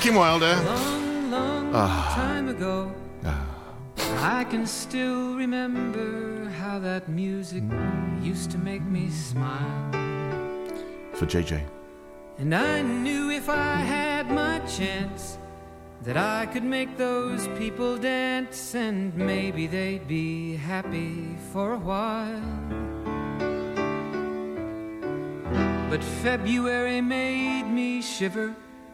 Kim 0.00 0.14
Wilder. 0.14 0.56
Long, 0.64 1.30
long 1.30 1.74
Ah. 1.74 2.14
time 2.14 2.48
ago, 2.48 2.90
I 4.22 4.44
can 4.44 4.66
still 4.66 5.36
remember 5.36 6.48
how 6.58 6.78
that 6.78 7.08
music 7.08 7.62
used 8.22 8.50
to 8.52 8.58
make 8.58 8.82
me 8.82 9.10
smile. 9.10 9.92
For 11.12 11.26
JJ. 11.26 11.62
And 12.38 12.54
I 12.54 12.80
knew 12.80 13.30
if 13.30 13.48
I 13.50 13.74
had 13.76 14.30
my 14.30 14.60
chance 14.60 15.36
that 16.02 16.16
I 16.16 16.46
could 16.46 16.64
make 16.64 16.96
those 16.96 17.46
people 17.58 17.98
dance 17.98 18.74
and 18.74 19.14
maybe 19.14 19.66
they'd 19.66 20.08
be 20.08 20.56
happy 20.56 21.36
for 21.52 21.74
a 21.74 21.78
while. 21.78 22.40
But 25.90 26.02
February 26.22 27.02
made 27.02 27.64
me 27.64 28.00
shiver 28.00 28.54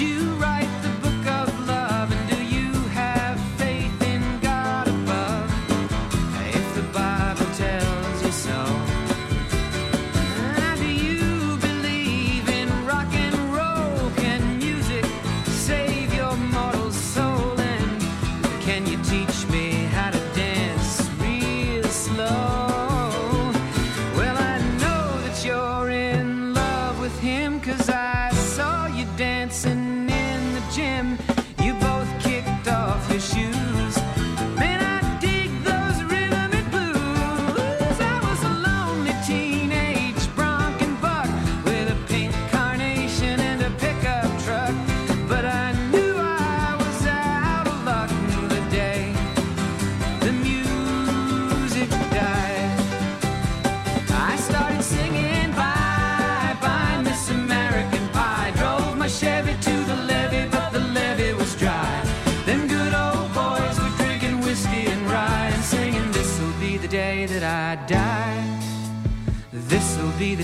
You 0.00 0.34
write 0.34 0.55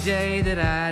Day 0.05 0.41
that 0.43 0.59
I 0.59 0.92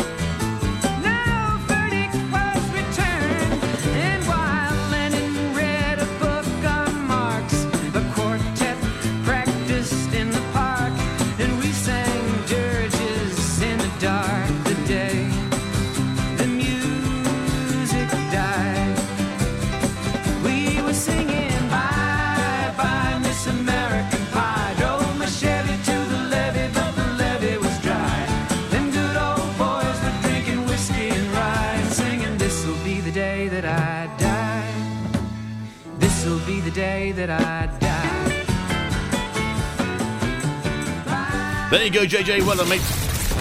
There 41.71 41.85
you 41.85 41.89
go, 41.89 42.05
JJ. 42.05 42.45
Well 42.45 42.57
done, 42.57 42.67
mate. 42.67 42.81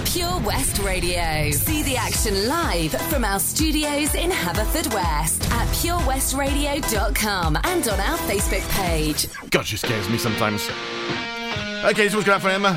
Pure 0.05 0.39
West 0.47 0.79
Radio. 0.79 1.51
See 1.51 1.83
the 1.83 1.97
action 1.97 2.47
live 2.47 2.93
from 3.11 3.25
our 3.25 3.41
studios 3.41 4.15
in 4.15 4.31
Haverfordwest 4.31 5.51
at 5.51 5.67
purewestradio.com 5.75 7.59
and 7.65 7.89
on 7.89 7.99
our 8.01 8.19
Facebook 8.19 8.69
page. 8.71 9.27
God, 9.51 9.67
she 9.67 9.77
scares 9.77 10.09
me 10.09 10.17
sometimes. 10.17 10.71
Okay, 11.85 12.05
this 12.05 12.15
was 12.15 12.25
going 12.25 12.37
out 12.37 12.43
for 12.43 12.51
Emma. 12.51 12.77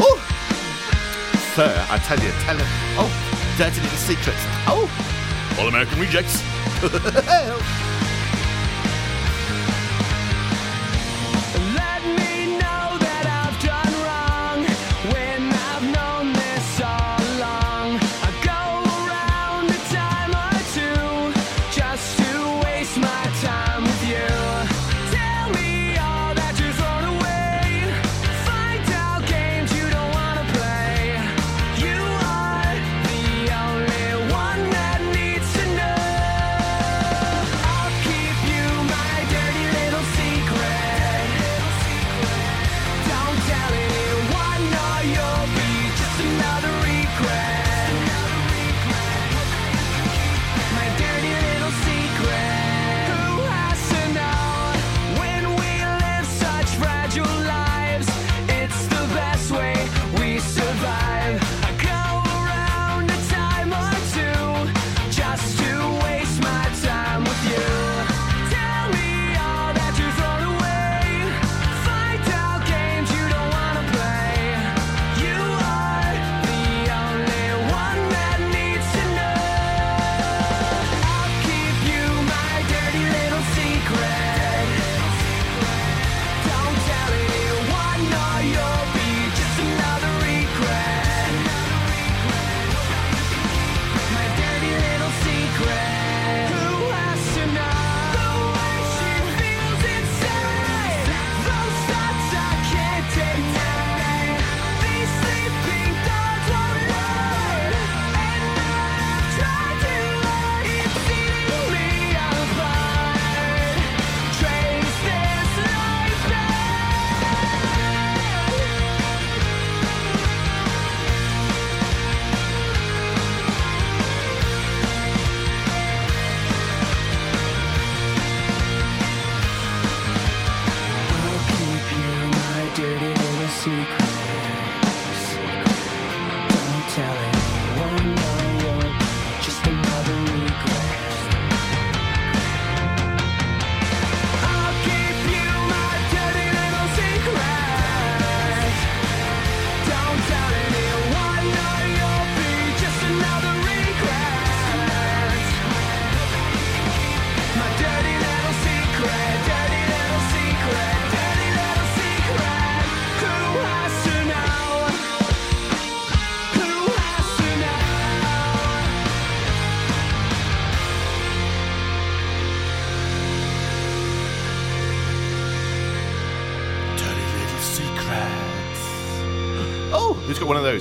Oh! 0.00 0.18
Sir, 1.54 1.86
I 1.88 1.96
tell 2.00 2.18
you, 2.18 2.30
tell 2.44 2.58
her. 2.58 2.66
Oh, 2.98 3.54
dirty 3.56 3.80
little 3.80 3.96
secrets. 3.96 4.42
Oh! 4.66 4.86
All 5.58 5.68
American 5.68 5.98
rejects. 5.98 6.42
Oh. 6.82 7.95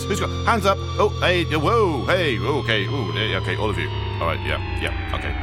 Who's 0.08 0.20
got 0.20 0.30
hands 0.46 0.68
up? 0.68 0.78
Oh, 1.00 1.10
hey, 1.20 1.46
whoa, 1.46 2.06
hey, 2.06 2.38
oh, 2.40 2.60
okay, 2.60 2.86
ooh, 2.86 3.10
okay, 3.42 3.56
all 3.58 3.72
of 3.72 3.78
you. 3.80 3.90
All 3.90 4.28
right, 4.28 4.40
yeah, 4.46 4.60
yeah, 4.80 5.16
okay. 5.16 5.34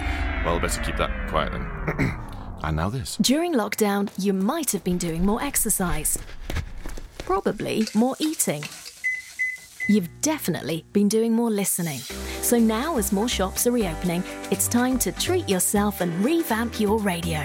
Well, 0.44 0.60
better 0.60 0.80
keep 0.82 0.96
that 0.98 1.10
quiet 1.28 1.50
then. 1.50 1.66
and 2.62 2.76
now 2.76 2.88
this. 2.88 3.16
During 3.16 3.54
lockdown, 3.54 4.08
you 4.16 4.32
might 4.32 4.70
have 4.70 4.84
been 4.84 4.98
doing 4.98 5.26
more 5.26 5.42
exercise. 5.42 6.16
Probably 7.18 7.86
more 7.92 8.14
eating. 8.20 8.62
You've 9.88 10.08
definitely 10.20 10.84
been 10.92 11.08
doing 11.08 11.32
more 11.32 11.50
listening. 11.50 11.98
So 12.40 12.58
now, 12.58 12.98
as 12.98 13.10
more 13.10 13.28
shops 13.28 13.66
are 13.66 13.72
reopening, 13.72 14.22
it's 14.52 14.68
time 14.68 14.96
to 15.00 15.10
treat 15.10 15.48
yourself 15.48 16.00
and 16.00 16.24
revamp 16.24 16.78
your 16.78 16.98
radio. 16.98 17.44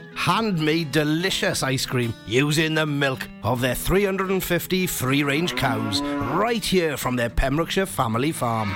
Handmade 0.15 0.91
delicious 0.91 1.63
ice 1.63 1.85
cream 1.85 2.13
using 2.27 2.75
the 2.75 2.85
milk 2.85 3.27
of 3.43 3.61
their 3.61 3.75
350 3.75 4.87
free 4.87 5.23
range 5.23 5.55
cows 5.55 6.01
right 6.01 6.63
here 6.63 6.97
from 6.97 7.15
their 7.15 7.29
Pembrokeshire 7.29 7.85
family 7.85 8.31
farm. 8.31 8.73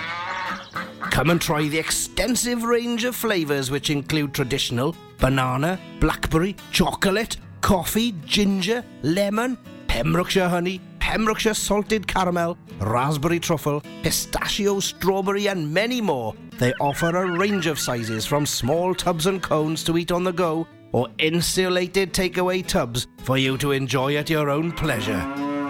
Come 1.11 1.29
and 1.29 1.39
try 1.39 1.67
the 1.67 1.77
extensive 1.77 2.63
range 2.63 3.03
of 3.03 3.15
flavours 3.15 3.69
which 3.69 3.89
include 3.89 4.33
traditional, 4.33 4.95
banana, 5.19 5.79
blackberry, 5.99 6.55
chocolate, 6.71 7.37
coffee, 7.61 8.13
ginger, 8.25 8.83
lemon, 9.03 9.57
Pembrokeshire 9.87 10.49
honey, 10.49 10.81
Pembrokeshire 10.99 11.53
salted 11.53 12.07
caramel, 12.07 12.57
raspberry 12.79 13.39
truffle, 13.39 13.81
pistachio, 14.03 14.79
strawberry, 14.79 15.47
and 15.47 15.71
many 15.71 16.01
more. 16.01 16.33
They 16.57 16.73
offer 16.81 17.15
a 17.15 17.37
range 17.37 17.67
of 17.67 17.79
sizes 17.79 18.25
from 18.25 18.45
small 18.45 18.95
tubs 18.95 19.25
and 19.25 19.41
cones 19.41 19.83
to 19.83 19.97
eat 19.97 20.11
on 20.11 20.23
the 20.23 20.33
go 20.33 20.67
or 20.95 21.09
insulated 21.17 22.13
takeaway 22.13 22.65
tubs 22.65 23.07
for 23.17 23.37
you 23.37 23.57
to 23.57 23.73
enjoy 23.73 24.15
at 24.15 24.29
your 24.29 24.49
own 24.49 24.71
pleasure. 24.71 25.21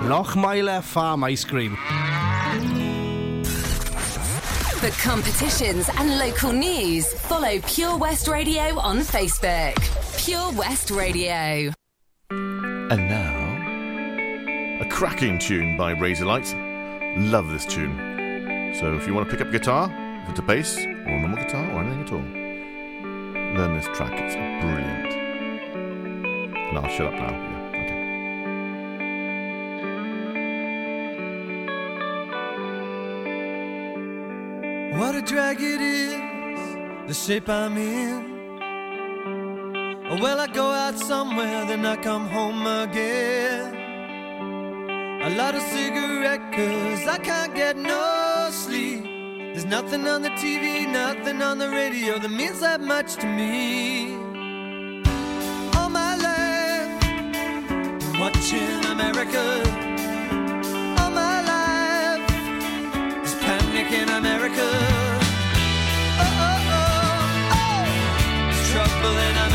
Lochmeyler 0.03 0.84
Farm 0.84 1.23
Ice 1.23 1.43
Cream. 1.43 1.76
For 4.78 4.91
competitions 5.01 5.89
and 5.97 6.19
local 6.19 6.51
news, 6.51 7.11
follow 7.21 7.59
Pure 7.65 7.97
West 7.97 8.28
Radio 8.28 8.78
on 8.80 8.99
Facebook. 8.99 9.76
Pure 10.23 10.51
West 10.51 10.91
Radio. 10.91 11.73
And 12.30 13.09
now, 13.09 14.82
a 14.86 14.89
cracking 14.91 15.39
tune 15.39 15.76
by 15.76 15.95
Razorlight. 15.95 16.53
Love 17.32 17.49
this 17.49 17.65
tune. 17.65 18.76
So 18.80 18.93
if 18.93 19.07
you 19.07 19.15
want 19.15 19.28
to 19.28 19.36
pick 19.36 19.41
up 19.41 19.47
a 19.47 19.57
guitar, 19.57 19.89
if 20.21 20.30
it's 20.30 20.39
a 20.39 20.43
bass 20.43 20.78
or 20.78 20.82
a 20.82 21.19
normal 21.19 21.43
guitar 21.43 21.67
or 21.71 21.82
anything 21.82 22.01
at 22.01 22.11
all, 22.11 22.45
learn 23.56 23.76
this 23.78 23.88
track. 23.95 24.12
It's 24.14 24.36
brilliant. 24.62 25.14
And 26.68 26.78
I'll 26.78 26.89
shut 26.89 27.08
up 27.08 27.14
now. 27.14 27.32
Yeah, 27.32 27.82
okay. 34.91 34.99
What 34.99 35.16
a 35.16 35.22
drag 35.22 35.62
it 35.62 35.82
is, 35.82 36.14
the 37.08 37.14
shape 37.14 37.47
I'm 37.49 37.78
in. 37.78 38.34
Well, 40.22 40.39
I 40.39 40.47
go 40.47 40.72
out 40.72 40.97
somewhere, 40.97 41.66
then 41.66 41.86
I 41.86 41.95
come 41.97 42.28
home 42.28 42.66
again. 42.66 43.74
A 45.24 45.30
lot 45.36 45.56
of 45.56 45.62
cigarette, 45.62 46.51
cause 46.53 47.08
I 47.08 47.18
can't 47.18 47.56
get 47.56 47.78
no. 47.78 48.14
There's 49.56 49.68
nothing 49.68 50.06
on 50.06 50.22
the 50.22 50.32
TV, 50.32 50.86
nothing 50.86 51.41
on 51.41 51.58
the 51.60 51.70
radio 51.70 52.20
that 52.20 52.30
means 52.30 52.60
that 52.60 52.82
much 52.82 53.16
to 53.16 53.26
me. 53.26 54.14
All 55.78 55.89
my 55.89 56.14
life, 56.18 56.91
watching 58.20 58.84
America. 58.95 59.64
All 60.99 61.10
my 61.10 61.39
life, 61.53 62.28
there's 63.24 63.36
panic 63.36 63.93
in 63.93 64.10
America. 64.10 64.68
Oh, 66.20 66.43
oh, 66.47 66.74
oh, 66.76 67.56
oh. 67.56 67.84
There's 68.51 68.70
trouble 68.72 69.18
in 69.28 69.36
America. 69.38 69.55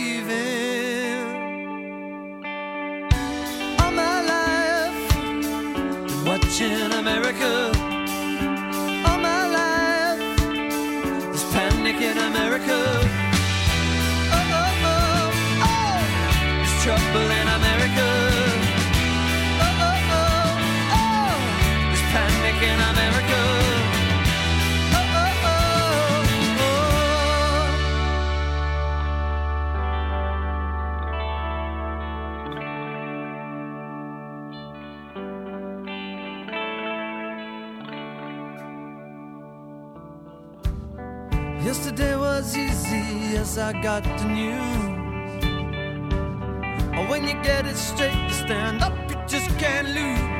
watching 6.61 6.93
America. 6.93 7.71
All 9.05 9.17
my 9.19 9.47
life, 9.47 10.19
there's 10.39 11.43
panic 11.51 11.95
in 12.01 12.17
America. 12.17 12.79
Oh, 14.31 14.49
oh, 14.59 14.85
oh, 14.85 15.31
oh, 15.63 15.99
there's 16.57 16.83
trouble 16.83 17.31
in 17.31 17.47
America. 17.47 17.70
I 43.73 43.81
got 43.81 44.03
the 44.03 44.25
news. 44.25 45.39
When 47.09 47.23
you 47.23 47.41
get 47.41 47.65
it 47.65 47.77
straight, 47.77 48.13
you 48.13 48.29
stand 48.29 48.81
up, 48.81 48.91
you 49.09 49.15
just 49.27 49.49
can't 49.59 49.87
lose. 49.87 50.30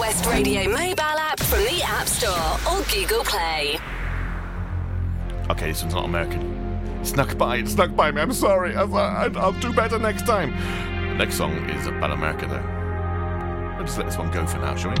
West 0.00 0.26
Radio 0.26 0.64
mobile 0.64 1.00
app 1.00 1.40
from 1.40 1.60
the 1.60 1.82
App 1.82 2.06
Store 2.06 2.30
or 2.70 2.82
Google 2.92 3.24
Play. 3.24 3.78
Okay, 5.50 5.68
this 5.68 5.82
one's 5.82 5.94
not 5.94 6.04
American. 6.04 7.04
Snuck 7.04 7.38
by, 7.38 7.64
snuck 7.64 7.96
by 7.96 8.10
me. 8.10 8.20
I'm 8.20 8.32
sorry. 8.32 8.74
I, 8.74 8.84
will 8.84 9.52
do 9.52 9.72
better 9.72 9.98
next 9.98 10.26
time. 10.26 10.50
The 11.10 11.14
next 11.14 11.36
song 11.36 11.54
is 11.70 11.86
about 11.86 12.10
America, 12.10 12.46
though. 12.46 13.78
Let's 13.80 13.96
let 13.96 14.06
this 14.06 14.18
one 14.18 14.30
go 14.30 14.46
for 14.46 14.58
now, 14.58 14.74
shall 14.76 14.90
we? 14.90 14.96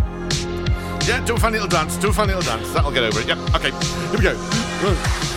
Yeah, 1.06 1.22
do 1.26 1.34
a 1.34 1.38
funny 1.38 1.58
little 1.58 1.68
dance. 1.68 1.96
Do 1.96 2.08
a 2.08 2.12
funny 2.12 2.34
little 2.34 2.56
dance. 2.56 2.72
That'll 2.72 2.92
get 2.92 3.04
over 3.04 3.20
it. 3.20 3.26
Yep. 3.26 3.38
Okay. 3.56 3.70
Here 3.70 4.18
we 4.18 4.22
go. 4.22 5.35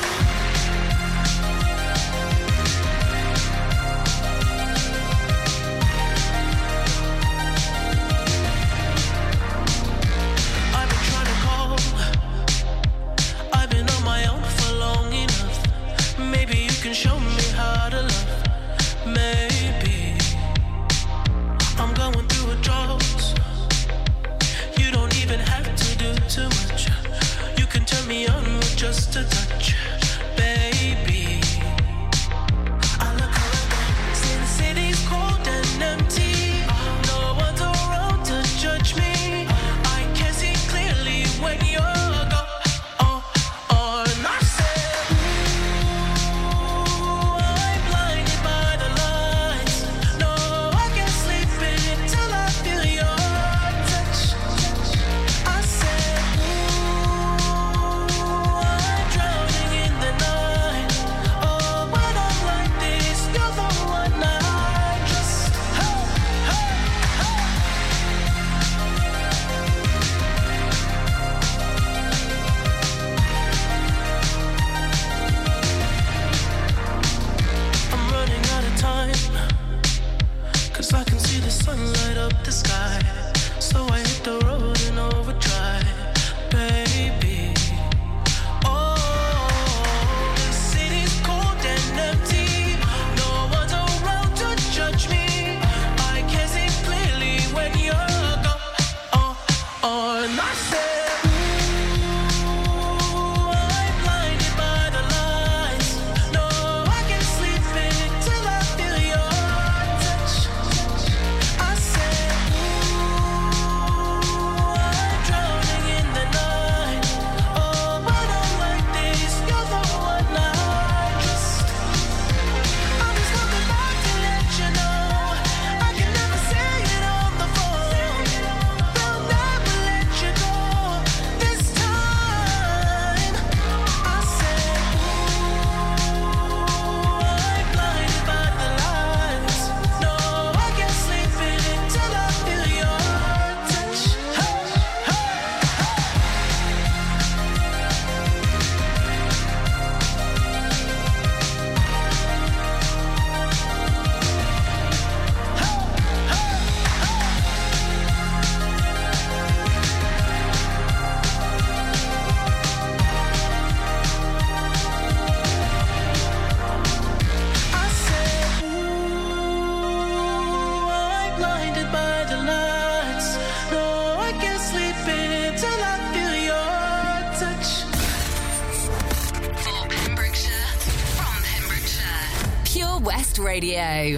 Pure 182.99 183.07
West 183.07 183.39
Radio. 183.39 184.17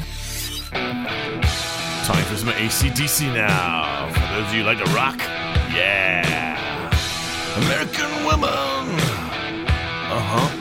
Time 0.72 2.24
for 2.26 2.38
some 2.38 2.50
ACDC 2.50 3.34
now. 3.34 4.10
For 4.12 4.20
those 4.20 4.48
of 4.48 4.54
you 4.54 4.62
who 4.62 4.66
like 4.66 4.84
to 4.84 4.92
rock, 4.92 5.18
yeah. 5.76 6.90
American 7.58 8.26
woman. 8.26 9.00
Uh 10.10 10.20
huh. 10.20 10.61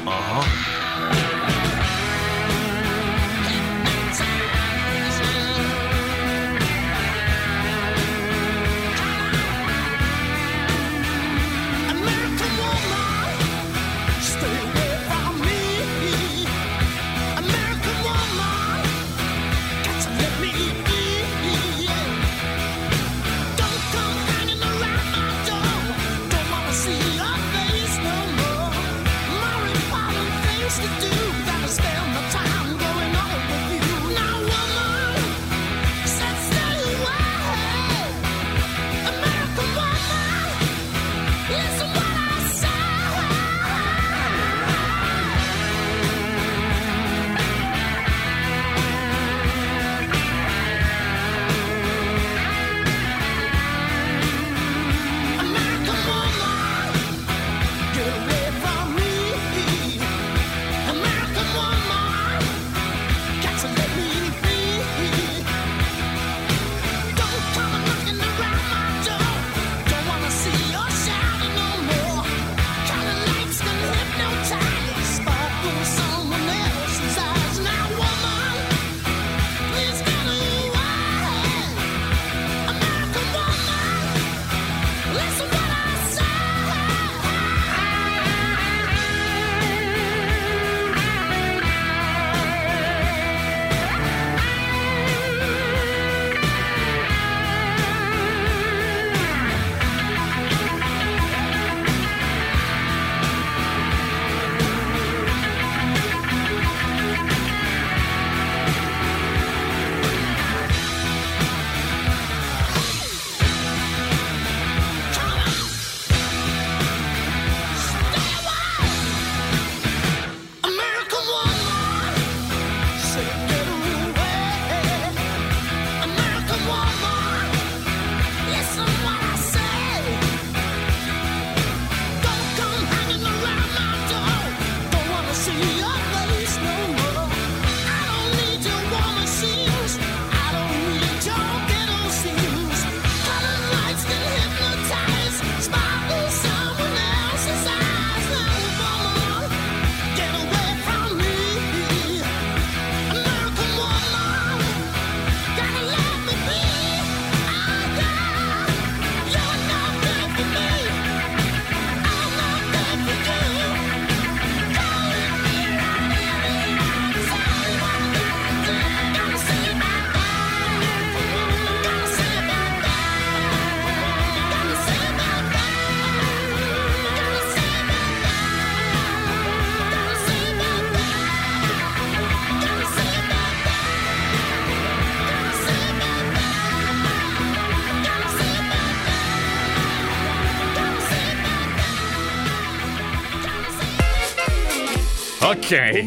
Okay. 195.72 196.02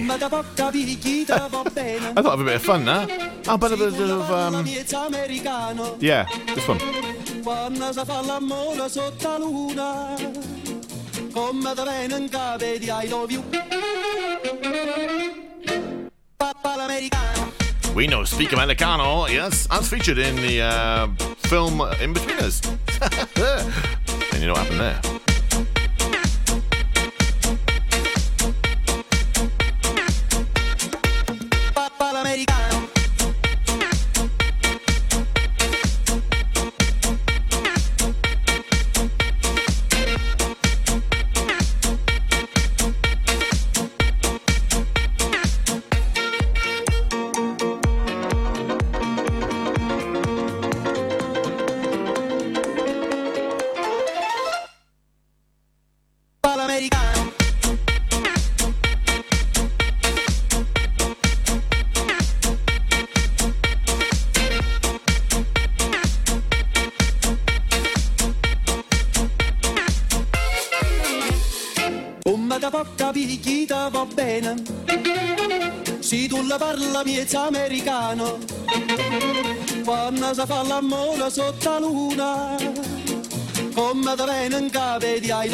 I 2.17 2.21
thought 2.21 2.33
I'd 2.33 2.41
a 2.41 2.43
bit 2.43 2.55
of 2.57 2.63
fun 2.63 2.83
now. 2.83 3.07
How 3.45 3.55
about 3.55 3.71
a 3.71 3.77
bit 3.77 3.93
of, 3.93 4.29
um, 4.29 4.65
yeah, 6.01 6.25
this 6.53 6.67
one. 6.67 6.79
We 17.95 18.07
No 18.07 18.25
Speak 18.25 18.51
Americano, 18.51 19.27
yes, 19.27 19.65
as 19.71 19.89
featured 19.89 20.17
in 20.17 20.35
the 20.35 20.59
uh, 20.63 21.07
film 21.47 21.79
In 22.01 22.11
Between 22.11 22.37
Us. 22.39 22.61
and 24.33 24.41
you 24.41 24.47
know 24.47 24.55
what 24.55 24.67
happened 24.67 24.81
there? 24.81 25.22
l'ammore 80.73 81.29
sotto 81.29 81.69
la 81.69 81.77
luna, 81.77 82.55
come 83.75 84.15
da 84.15 84.25
vena 84.25 84.57
in 84.57 84.71
capo 84.71 85.05
di 85.19 85.29
ai 85.29 85.49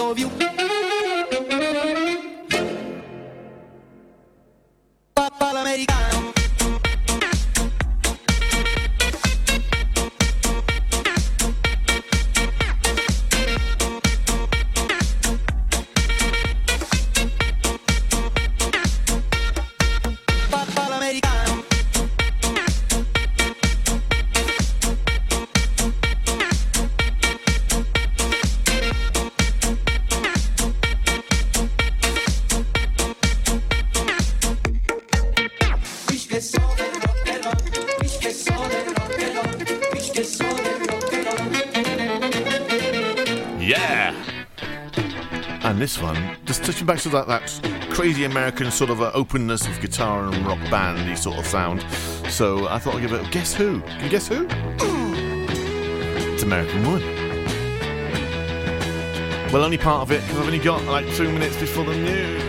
Yeah! 43.69 44.15
And 45.61 45.79
this 45.79 46.01
one, 46.01 46.17
just 46.45 46.63
touching 46.63 46.87
back 46.87 46.97
to 47.01 47.09
that, 47.09 47.27
that 47.27 47.91
crazy 47.91 48.23
American 48.23 48.71
sort 48.71 48.89
of 48.89 48.99
uh, 48.99 49.11
openness 49.13 49.67
of 49.67 49.79
guitar 49.79 50.25
and 50.25 50.43
rock 50.43 50.57
bandy 50.71 51.15
sort 51.15 51.37
of 51.37 51.45
sound. 51.45 51.83
So 52.29 52.67
I 52.67 52.79
thought 52.79 52.95
I'd 52.95 53.01
give 53.01 53.13
it 53.13 53.27
a 53.27 53.29
guess 53.29 53.53
who? 53.53 53.81
Can 53.81 54.03
you 54.05 54.09
guess 54.09 54.27
who? 54.27 54.47
It's 56.33 56.41
American 56.41 56.89
Wood. 56.89 57.03
Well, 59.53 59.63
only 59.63 59.77
part 59.77 60.01
of 60.01 60.11
it 60.11 60.21
because 60.21 60.39
I've 60.39 60.45
only 60.45 60.57
got 60.57 60.83
like 60.85 61.05
two 61.13 61.31
minutes 61.31 61.59
before 61.59 61.83
the 61.83 61.95
news. 61.95 62.48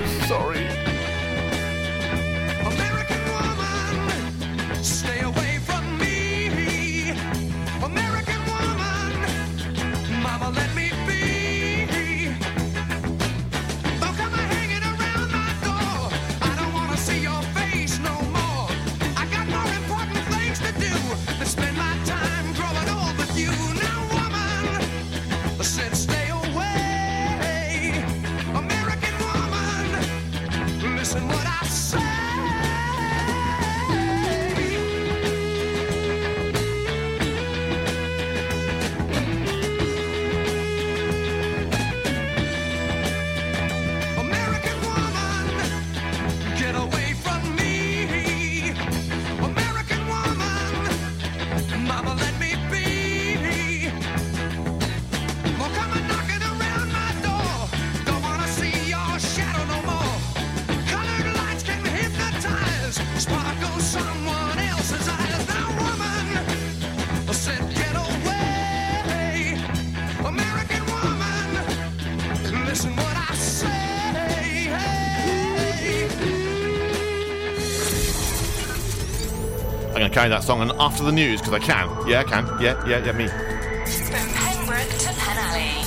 That 80.41 80.47
song 80.47 80.63
and 80.63 80.73
after 80.81 81.05
the 81.05 81.13
news 81.13 81.41
because 81.41 81.55
I 81.55 81.59
can. 81.59 81.89
Yeah, 82.09 82.21
I 82.21 82.25
can. 82.25 82.47
Yeah, 82.61 82.83
yeah, 82.87 83.05
yeah, 83.05 83.13
me. 83.13 83.29
From 83.29 84.29
Pembroke 84.33 84.89
to 84.89 85.11
Penally. 85.21 85.85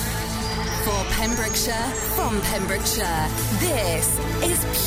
For 0.84 1.02
Pembrokeshire, 1.16 1.90
from 2.16 2.42
Pembrokeshire, 2.42 3.28
this 3.60 4.20
is 4.44 4.60
Pure 4.66 4.84